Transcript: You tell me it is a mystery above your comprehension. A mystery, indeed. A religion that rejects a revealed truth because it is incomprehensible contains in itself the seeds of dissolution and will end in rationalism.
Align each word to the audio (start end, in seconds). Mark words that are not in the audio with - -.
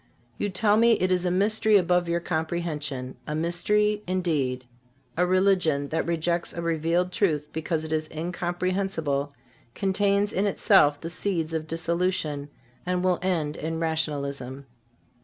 You 0.39 0.49
tell 0.49 0.77
me 0.77 0.93
it 0.93 1.11
is 1.11 1.25
a 1.25 1.29
mystery 1.29 1.77
above 1.77 2.09
your 2.09 2.19
comprehension. 2.19 3.17
A 3.27 3.35
mystery, 3.35 4.01
indeed. 4.07 4.65
A 5.15 5.27
religion 5.27 5.89
that 5.89 6.07
rejects 6.07 6.53
a 6.53 6.61
revealed 6.63 7.11
truth 7.11 7.49
because 7.53 7.83
it 7.83 7.93
is 7.93 8.09
incomprehensible 8.09 9.31
contains 9.75 10.33
in 10.33 10.47
itself 10.47 10.99
the 10.99 11.11
seeds 11.11 11.53
of 11.53 11.67
dissolution 11.67 12.49
and 12.83 13.03
will 13.03 13.19
end 13.21 13.55
in 13.55 13.79
rationalism. 13.79 14.65